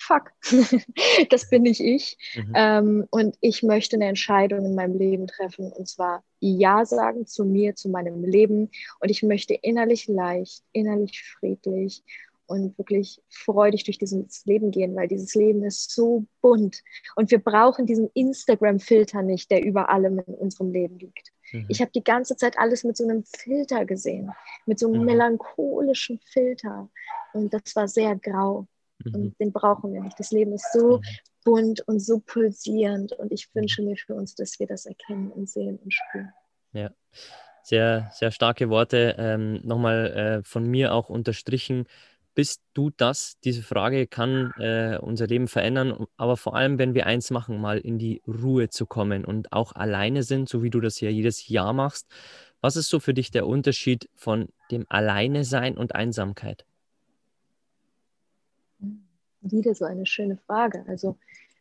[0.00, 0.32] fuck,
[1.30, 2.16] das bin nicht ich.
[2.34, 2.52] Mhm.
[2.54, 7.44] Ähm, und ich möchte eine Entscheidung in meinem Leben treffen und zwar Ja sagen zu
[7.44, 8.70] mir, zu meinem Leben.
[8.98, 12.02] Und ich möchte innerlich leicht, innerlich friedlich
[12.50, 16.82] und wirklich freudig durch dieses Leben gehen, weil dieses Leben ist so bunt
[17.14, 21.30] und wir brauchen diesen Instagram-Filter nicht, der über allem in unserem Leben liegt.
[21.52, 21.66] Mhm.
[21.68, 24.32] Ich habe die ganze Zeit alles mit so einem Filter gesehen,
[24.66, 25.06] mit so einem mhm.
[25.06, 26.90] melancholischen Filter
[27.32, 28.66] und das war sehr grau
[29.04, 29.14] mhm.
[29.14, 30.18] und den brauchen wir nicht.
[30.18, 31.02] Das Leben ist so mhm.
[31.44, 33.60] bunt und so pulsierend und ich mhm.
[33.60, 36.32] wünsche mir für uns, dass wir das erkennen und sehen und spüren.
[36.72, 36.90] Ja.
[37.62, 39.14] Sehr, sehr starke Worte.
[39.18, 41.86] Ähm, Nochmal äh, von mir auch unterstrichen
[42.34, 43.38] bist du das?
[43.44, 47.78] Diese Frage kann äh, unser Leben verändern, aber vor allem, wenn wir eins machen, mal
[47.78, 51.48] in die Ruhe zu kommen und auch alleine sind, so wie du das ja jedes
[51.48, 52.06] Jahr machst.
[52.60, 56.64] Was ist so für dich der Unterschied von dem Alleine sein und Einsamkeit?
[59.40, 60.84] Wieder so eine schöne Frage.
[60.86, 61.16] Also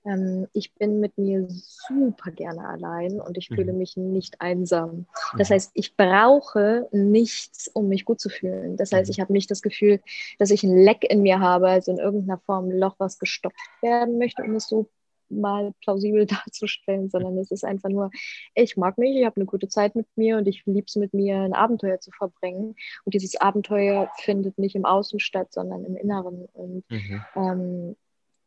[0.05, 3.55] ähm, ich bin mit mir super gerne allein und ich mhm.
[3.55, 5.05] fühle mich nicht einsam.
[5.37, 5.53] Das mhm.
[5.53, 8.77] heißt, ich brauche nichts, um mich gut zu fühlen.
[8.77, 9.11] Das heißt, mhm.
[9.11, 9.99] ich habe nicht das Gefühl,
[10.37, 13.57] dass ich ein Leck in mir habe, also in irgendeiner Form ein Loch, was gestopft
[13.81, 14.89] werden möchte, um es so
[15.29, 18.09] mal plausibel darzustellen, sondern es ist einfach nur,
[18.55, 21.13] ich mag mich, ich habe eine gute Zeit mit mir und ich liebe es mit
[21.13, 22.75] mir, ein Abenteuer zu verbringen.
[23.05, 26.45] Und dieses Abenteuer findet nicht im Außen statt, sondern im Inneren.
[26.53, 27.21] Und mhm.
[27.35, 27.95] ähm,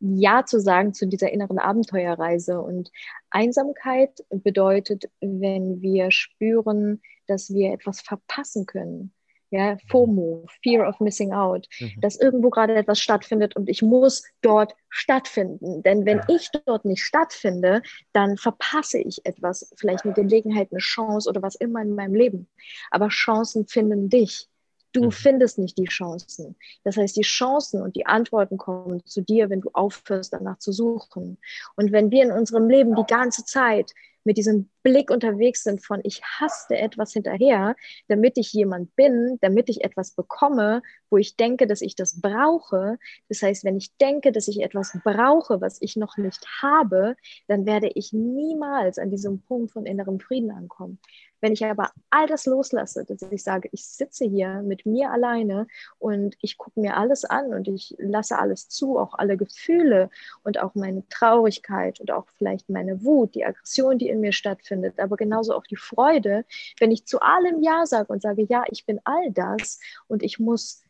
[0.02, 2.60] ja zu sagen zu dieser inneren Abenteuerreise.
[2.60, 2.90] Und
[3.30, 9.14] Einsamkeit bedeutet, wenn wir spüren, dass wir etwas verpassen können.
[9.50, 12.00] Ja, FOMO, Fear of Missing Out, mhm.
[12.00, 15.82] dass irgendwo gerade etwas stattfindet und ich muss dort stattfinden.
[15.82, 17.82] Denn wenn ich dort nicht stattfinde,
[18.14, 22.48] dann verpasse ich etwas, vielleicht eine Gelegenheit, eine Chance oder was immer in meinem Leben.
[22.90, 24.48] Aber Chancen finden dich.
[24.92, 25.12] Du mhm.
[25.12, 26.56] findest nicht die Chancen.
[26.84, 30.72] Das heißt, die Chancen und die Antworten kommen zu dir, wenn du aufhörst, danach zu
[30.72, 31.38] suchen.
[31.76, 33.92] Und wenn wir in unserem Leben die ganze Zeit
[34.24, 37.76] mit diesem Blick unterwegs sind von ich hasse etwas hinterher,
[38.08, 42.98] damit ich jemand bin, damit ich etwas bekomme, wo ich denke, dass ich das brauche.
[43.28, 47.16] Das heißt, wenn ich denke, dass ich etwas brauche, was ich noch nicht habe,
[47.48, 50.98] dann werde ich niemals an diesem Punkt von innerem Frieden ankommen.
[51.42, 55.66] Wenn ich aber all das loslasse, dass ich sage, ich sitze hier mit mir alleine
[55.98, 60.08] und ich gucke mir alles an und ich lasse alles zu, auch alle Gefühle
[60.44, 65.00] und auch meine Traurigkeit und auch vielleicht meine Wut, die Aggression, die in mir stattfindet,
[65.00, 66.44] aber genauso auch die Freude,
[66.78, 70.38] wenn ich zu allem Ja sage und sage, ja, ich bin all das und ich
[70.38, 70.84] muss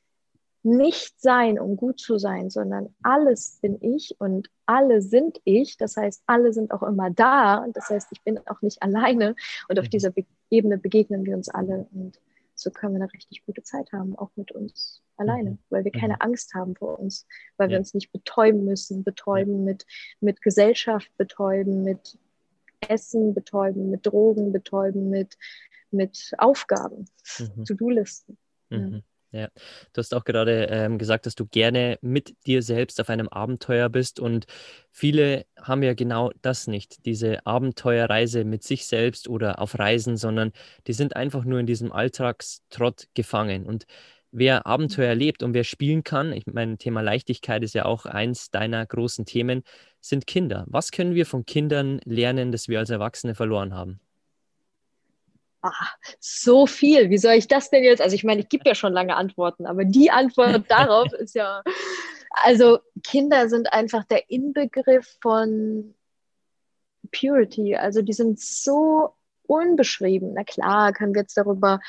[0.63, 5.77] nicht sein, um gut zu sein, sondern alles bin ich und alle sind ich.
[5.77, 7.59] Das heißt, alle sind auch immer da.
[7.59, 9.35] Und das heißt, ich bin auch nicht alleine.
[9.69, 9.91] Und auf mhm.
[9.91, 11.87] dieser Be Ebene begegnen wir uns alle.
[11.93, 12.21] Und
[12.55, 15.59] so können wir eine richtig gute Zeit haben, auch mit uns alleine, mhm.
[15.71, 16.21] weil wir keine mhm.
[16.21, 19.87] Angst haben vor uns, weil wir uns nicht betäuben müssen, betäuben mit,
[20.21, 22.19] mit Gesellschaft, betäuben mit
[22.89, 25.39] Essen, betäuben mit Drogen, betäuben mit,
[25.91, 27.07] mit Aufgaben,
[27.39, 27.65] mhm.
[27.65, 28.37] To-Do-Listen.
[28.71, 28.95] Mhm.
[28.95, 29.01] Ja,
[29.33, 33.89] du hast auch gerade ähm, gesagt, dass du gerne mit dir selbst auf einem Abenteuer
[33.89, 34.47] bist und
[34.91, 40.53] viele haben ja genau das nicht, diese Abenteuerreise mit sich selbst oder auf Reisen, sondern
[40.87, 43.87] die sind einfach nur in diesem Alltagstrott gefangen und
[44.33, 48.51] wer Abenteuer erlebt und wer spielen kann, ich meine, Thema Leichtigkeit ist ja auch eins
[48.51, 49.63] deiner großen Themen,
[50.01, 50.65] sind Kinder.
[50.69, 54.01] Was können wir von Kindern lernen, das wir als Erwachsene verloren haben?
[55.63, 58.03] Ach, so viel, wie soll ich das denn jetzt?
[58.03, 61.63] Also ich meine, ich gebe ja schon lange Antworten, aber die Antwort darauf ist ja,
[62.43, 65.95] also Kinder sind einfach der Inbegriff von
[67.13, 67.77] Purity.
[67.77, 70.33] Also die sind so unbeschrieben.
[70.35, 71.81] Na klar, können wir jetzt darüber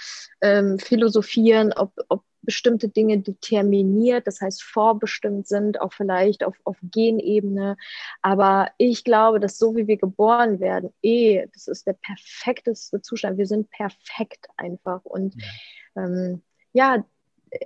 [0.41, 6.77] ähm, philosophieren, ob, ob bestimmte Dinge determiniert, das heißt vorbestimmt sind, auch vielleicht auf, auf
[6.83, 7.77] Genebene.
[8.21, 13.37] Aber ich glaube, dass so wie wir geboren werden, eh, das ist der perfekteste Zustand.
[13.37, 15.03] Wir sind perfekt einfach.
[15.05, 16.41] Und ja, ähm,
[16.73, 17.05] ja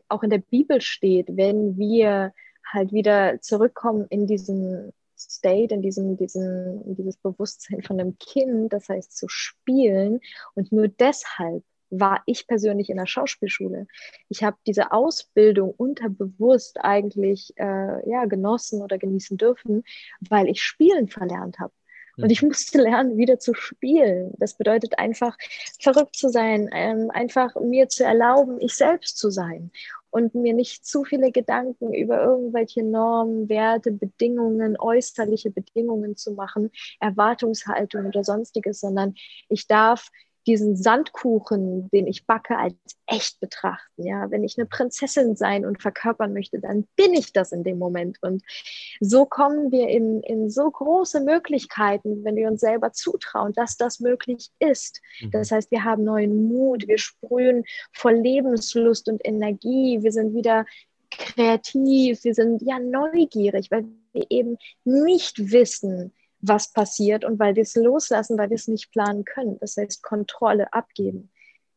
[0.09, 2.33] auch in der Bibel steht, wenn wir
[2.71, 8.73] halt wieder zurückkommen in diesen State, in diesem, diesem, in dieses Bewusstsein von einem Kind,
[8.73, 10.19] das heißt zu spielen
[10.53, 13.87] und nur deshalb war ich persönlich in der Schauspielschule.
[14.29, 19.83] Ich habe diese Ausbildung unterbewusst eigentlich äh, ja, genossen oder genießen dürfen,
[20.29, 21.73] weil ich Spielen verlernt habe.
[22.17, 22.49] Und ich mhm.
[22.49, 24.33] musste lernen, wieder zu spielen.
[24.39, 25.37] Das bedeutet einfach,
[25.79, 29.71] verrückt zu sein, ähm, einfach mir zu erlauben, ich selbst zu sein
[30.09, 36.71] und mir nicht zu viele Gedanken über irgendwelche Normen, Werte, Bedingungen, äußerliche Bedingungen zu machen,
[36.99, 39.13] Erwartungshaltung oder sonstiges, sondern
[39.49, 40.09] ich darf
[40.47, 42.73] diesen Sandkuchen, den ich backe, als
[43.05, 44.03] echt betrachten.
[44.03, 47.77] Ja, wenn ich eine Prinzessin sein und verkörpern möchte, dann bin ich das in dem
[47.77, 48.17] Moment.
[48.21, 48.43] Und
[48.99, 53.99] so kommen wir in, in so große Möglichkeiten, wenn wir uns selber zutrauen, dass das
[53.99, 55.01] möglich ist.
[55.21, 55.31] Mhm.
[55.31, 60.65] Das heißt, wir haben neuen Mut, wir sprühen voll Lebenslust und Energie, wir sind wieder
[61.11, 67.63] kreativ, wir sind ja neugierig, weil wir eben nicht wissen, was passiert und weil wir
[67.63, 69.57] es loslassen, weil wir es nicht planen können.
[69.59, 71.29] Das heißt, Kontrolle abgeben.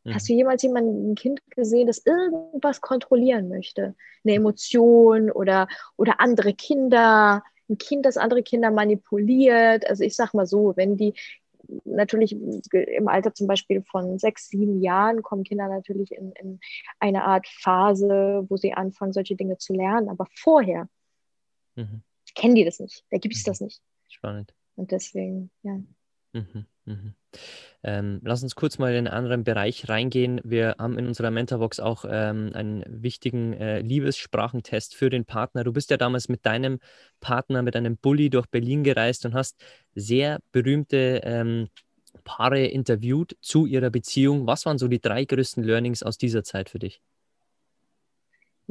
[0.04, 0.14] Mhm.
[0.14, 3.94] Hast du jemals jemanden, ein Kind gesehen, das irgendwas kontrollieren möchte?
[4.24, 9.88] Eine Emotion oder, oder andere Kinder, ein Kind, das andere Kinder manipuliert.
[9.88, 11.14] Also ich sag mal so, wenn die
[11.84, 16.60] natürlich im Alter zum Beispiel von sechs, sieben Jahren kommen Kinder natürlich in, in
[16.98, 20.08] eine Art Phase, wo sie anfangen, solche Dinge zu lernen.
[20.08, 20.88] Aber vorher
[21.76, 22.02] mhm.
[22.34, 23.04] kennen die das nicht.
[23.10, 23.50] Da gibt es mhm.
[23.50, 23.80] das nicht.
[24.10, 24.52] Spannend.
[24.74, 25.80] Und deswegen, ja.
[26.32, 27.14] Mhm, mhm.
[27.82, 30.40] Ähm, lass uns kurz mal in einen anderen Bereich reingehen.
[30.44, 35.64] Wir haben in unserer Mentorbox auch ähm, einen wichtigen äh, Liebessprachentest für den Partner.
[35.64, 36.78] Du bist ja damals mit deinem
[37.20, 39.56] Partner, mit einem Bulli durch Berlin gereist und hast
[39.94, 41.68] sehr berühmte ähm,
[42.24, 44.46] Paare interviewt zu ihrer Beziehung.
[44.46, 47.00] Was waren so die drei größten Learnings aus dieser Zeit für dich?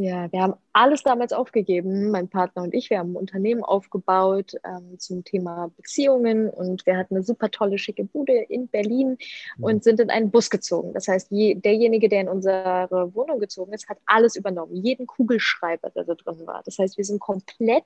[0.01, 2.89] Ja, wir haben alles damals aufgegeben, mein Partner und ich.
[2.89, 7.77] Wir haben ein Unternehmen aufgebaut ähm, zum Thema Beziehungen und wir hatten eine super tolle,
[7.77, 9.17] schicke Bude in Berlin
[9.57, 9.63] mhm.
[9.63, 10.93] und sind in einen Bus gezogen.
[10.93, 15.89] Das heißt, je, derjenige, der in unsere Wohnung gezogen ist, hat alles übernommen, jeden Kugelschreiber,
[15.89, 16.61] der da drin war.
[16.63, 17.83] Das heißt, wir sind komplett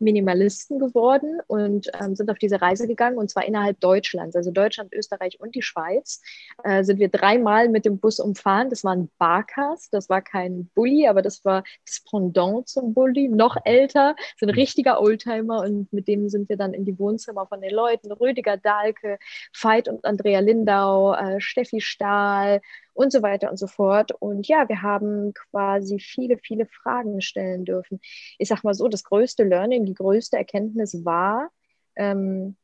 [0.00, 4.92] Minimalisten geworden und ähm, sind auf diese Reise gegangen und zwar innerhalb Deutschlands, also Deutschland,
[4.92, 6.22] Österreich und die Schweiz.
[6.64, 8.68] Äh, sind wir dreimal mit dem Bus umfahren.
[8.68, 11.51] Das war ein Barcast, das war kein Bulli, aber das war
[11.86, 14.54] das Pendant zum Bulli, noch älter, so ein mhm.
[14.54, 18.10] richtiger Oldtimer und mit dem sind wir dann in die Wohnzimmer von den Leuten.
[18.12, 19.18] Rüdiger Dahlke,
[19.52, 22.60] Veit und Andrea Lindau, äh, Steffi Stahl
[22.94, 24.12] und so weiter und so fort.
[24.12, 28.00] Und ja, wir haben quasi viele, viele Fragen stellen dürfen.
[28.38, 31.50] Ich sag mal so, das größte Learning, die größte Erkenntnis war,
[31.96, 32.56] ähm,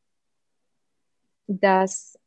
[1.47, 2.17] dass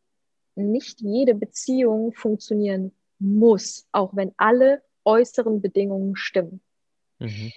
[0.55, 6.61] nicht jede Beziehung funktionieren muss, auch wenn alle äußeren Bedingungen stimmen.
[7.19, 7.53] Mhm.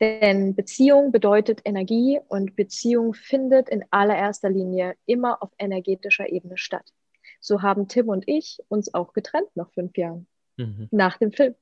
[0.00, 6.92] Denn Beziehung bedeutet Energie und Beziehung findet in allererster Linie immer auf energetischer Ebene statt.
[7.40, 10.88] So haben Tim und ich uns auch getrennt nach fünf Jahren, mhm.
[10.90, 11.54] nach dem Film.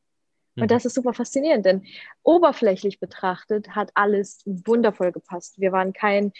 [0.56, 0.68] Und mhm.
[0.68, 1.84] das ist super faszinierend, denn
[2.22, 5.60] oberflächlich betrachtet hat alles wundervoll gepasst.
[5.60, 6.32] Wir waren kein,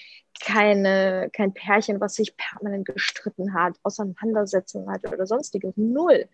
[0.45, 5.73] keine, kein Pärchen, was sich permanent gestritten hat, Auseinandersetzungen hatte oder sonstiges.
[5.77, 6.27] Null.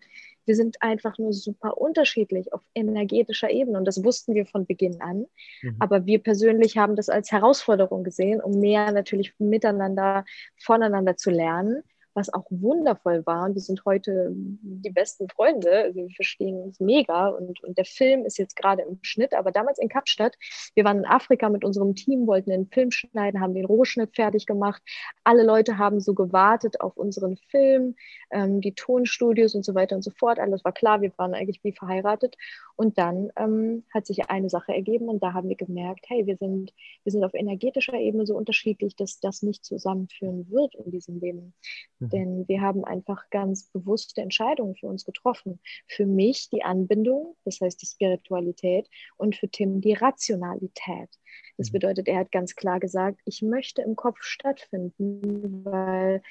[0.45, 4.99] Wir sind einfach nur super unterschiedlich auf energetischer Ebene und das wussten wir von Beginn
[5.01, 5.27] an.
[5.61, 5.75] Mhm.
[5.79, 10.25] Aber wir persönlich haben das als Herausforderung gesehen, um mehr natürlich miteinander,
[10.57, 13.45] voneinander zu lernen was auch wundervoll war.
[13.45, 15.71] Und wir sind heute die besten Freunde.
[15.71, 17.29] Also wir verstehen uns mega.
[17.29, 19.33] Und, und der Film ist jetzt gerade im Schnitt.
[19.33, 20.35] Aber damals in Kapstadt,
[20.75, 24.45] wir waren in Afrika mit unserem Team, wollten den Film schneiden, haben den Rohschnitt fertig
[24.45, 24.81] gemacht.
[25.23, 27.95] Alle Leute haben so gewartet auf unseren Film,
[28.31, 30.39] ähm, die Tonstudios und so weiter und so fort.
[30.39, 31.01] Alles war klar.
[31.01, 32.35] Wir waren eigentlich wie verheiratet.
[32.75, 36.37] Und dann ähm, hat sich eine Sache ergeben und da haben wir gemerkt, hey, wir
[36.37, 41.19] sind, wir sind auf energetischer Ebene so unterschiedlich, dass das nicht zusammenführen wird in diesem
[41.19, 41.53] Leben.
[42.01, 42.09] Mhm.
[42.09, 45.59] Denn wir haben einfach ganz bewusste Entscheidungen für uns getroffen.
[45.87, 51.09] Für mich die Anbindung, das heißt die Spiritualität, und für Tim die Rationalität.
[51.57, 51.73] Das mhm.
[51.73, 56.21] bedeutet, er hat ganz klar gesagt, ich möchte im Kopf stattfinden, weil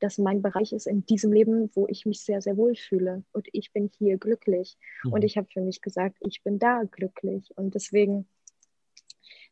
[0.00, 3.22] das mein Bereich ist in diesem Leben, wo ich mich sehr, sehr wohl fühle.
[3.32, 4.76] Und ich bin hier glücklich.
[5.04, 5.12] Mhm.
[5.12, 7.50] Und ich habe für mich gesagt, ich bin da glücklich.
[7.56, 8.26] Und deswegen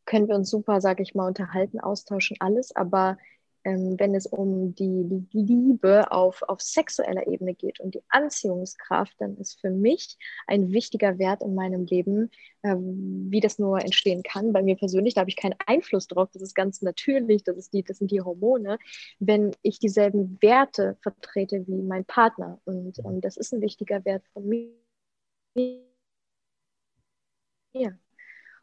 [0.07, 2.75] können wir uns super, sage ich mal, unterhalten, austauschen, alles.
[2.75, 3.17] Aber
[3.65, 9.37] ähm, wenn es um die Liebe auf, auf sexueller Ebene geht und die Anziehungskraft, dann
[9.37, 12.31] ist für mich ein wichtiger Wert in meinem Leben,
[12.63, 14.53] ähm, wie das nur entstehen kann.
[14.53, 16.31] Bei mir persönlich, da habe ich keinen Einfluss drauf.
[16.33, 18.79] Das ist ganz natürlich, das, ist die, das sind die Hormone.
[19.19, 22.61] Wenn ich dieselben Werte vertrete wie mein Partner.
[22.65, 24.71] Und ähm, das ist ein wichtiger Wert von mir.
[27.73, 27.91] Ja.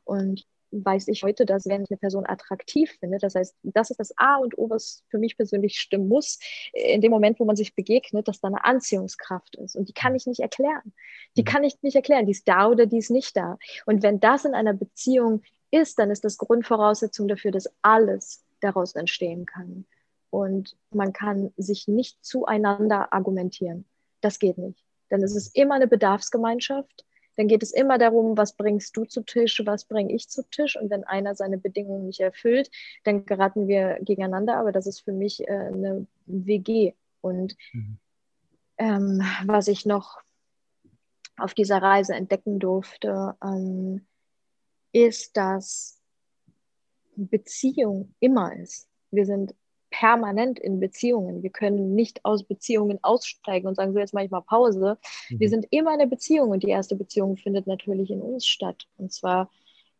[0.04, 4.00] Und weiß ich heute, dass wenn ich eine Person attraktiv finde, das heißt, das ist
[4.00, 6.40] das A und O, was für mich persönlich stimmen muss,
[6.74, 9.76] in dem Moment, wo man sich begegnet, dass da eine Anziehungskraft ist.
[9.76, 10.94] Und die kann ich nicht erklären.
[11.36, 11.46] Die mhm.
[11.46, 12.26] kann ich nicht erklären.
[12.26, 13.58] Die ist da oder die ist nicht da.
[13.86, 18.96] Und wenn das in einer Beziehung ist, dann ist das Grundvoraussetzung dafür, dass alles daraus
[18.96, 19.86] entstehen kann.
[20.30, 23.86] Und man kann sich nicht zueinander argumentieren.
[24.22, 24.84] Das geht nicht.
[25.10, 27.06] Dann ist es immer eine Bedarfsgemeinschaft
[27.38, 30.76] dann geht es immer darum, was bringst du zu Tisch, was bringe ich zu Tisch.
[30.76, 32.70] Und wenn einer seine Bedingungen nicht erfüllt,
[33.04, 34.58] dann geraten wir gegeneinander.
[34.58, 36.94] Aber das ist für mich äh, eine WG.
[37.22, 37.98] Und mhm.
[38.80, 40.20] ähm, was ich noch
[41.38, 44.06] auf dieser Reise entdecken durfte, ähm,
[44.92, 46.02] ist, dass
[47.16, 48.88] Beziehung immer ist.
[49.12, 49.54] Wir sind
[50.00, 51.42] permanent in Beziehungen.
[51.42, 54.98] Wir können nicht aus Beziehungen aussteigen und sagen, so jetzt mache ich mal Pause.
[55.30, 55.40] Mhm.
[55.40, 58.86] Wir sind immer in der Beziehung und die erste Beziehung findet natürlich in uns statt.
[58.98, 59.50] Und zwar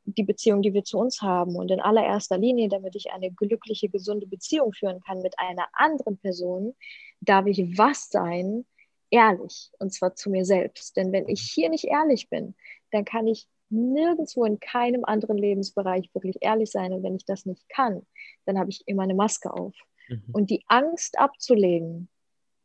[0.06, 1.56] die Beziehung, die wir zu uns haben.
[1.56, 6.18] Und in allererster Linie, damit ich eine glückliche, gesunde Beziehung führen kann mit einer anderen
[6.18, 6.76] Person,
[7.22, 8.66] darf ich was sein?
[9.10, 9.72] Ehrlich.
[9.80, 10.96] Und zwar zu mir selbst.
[10.96, 12.54] Denn wenn ich hier nicht ehrlich bin,
[12.92, 16.94] dann kann ich nirgendwo in keinem anderen Lebensbereich wirklich ehrlich sein.
[16.94, 18.06] Und wenn ich das nicht kann,
[18.46, 19.76] dann habe ich immer eine Maske auf.
[20.10, 20.24] Mhm.
[20.32, 22.10] Und die Angst abzulegen,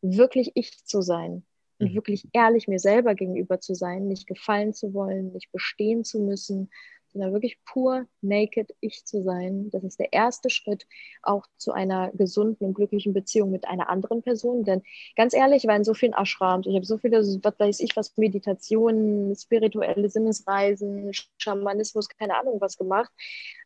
[0.01, 1.45] wirklich ich zu sein
[1.79, 1.95] und mhm.
[1.95, 6.71] wirklich ehrlich mir selber gegenüber zu sein, nicht gefallen zu wollen, nicht bestehen zu müssen,
[7.12, 9.70] sondern wirklich pur naked ich zu sein.
[9.70, 10.87] Das ist der erste Schritt
[11.22, 14.64] auch zu einer gesunden und glücklichen Beziehung mit einer anderen Person.
[14.64, 14.83] Denn
[15.16, 17.96] ganz ehrlich, ich war in so vielen Ashrams, ich habe so viele, was weiß ich,
[17.96, 23.11] was Meditationen, spirituelle Sinnesreisen, Schamanismus, keine Ahnung was gemacht.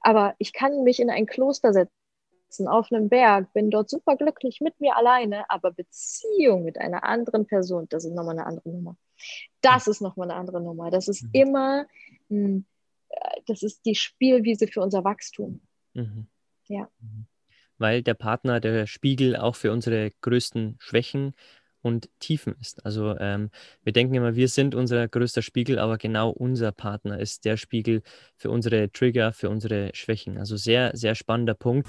[0.00, 4.60] Aber ich kann mich in ein Kloster setzen auf einem Berg, bin dort super glücklich
[4.60, 8.96] mit mir alleine, aber Beziehung mit einer anderen Person, das ist nochmal eine andere Nummer.
[9.60, 10.90] Das ist nochmal eine andere Nummer.
[10.90, 11.30] Das ist mhm.
[11.32, 11.86] immer
[12.30, 12.66] ein
[13.46, 15.60] das ist die Spielwiese für unser Wachstum.
[15.94, 16.26] Mhm.
[16.68, 16.88] Ja.
[17.00, 17.26] Mhm.
[17.78, 21.34] Weil der Partner der Spiegel auch für unsere größten Schwächen
[21.82, 22.84] und Tiefen ist.
[22.84, 23.50] Also ähm,
[23.82, 28.02] wir denken immer, wir sind unser größter Spiegel, aber genau unser Partner ist der Spiegel
[28.36, 30.38] für unsere Trigger, für unsere Schwächen.
[30.38, 31.88] Also sehr, sehr spannender Punkt.